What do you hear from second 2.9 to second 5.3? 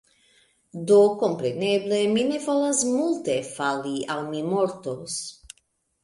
multe fali, aŭ mi mortos.